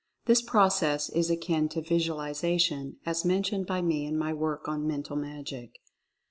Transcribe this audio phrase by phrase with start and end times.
[0.25, 5.15] This process is akin to Visualization, as mentioned by me in my work on Mental
[5.15, 5.75] Magic.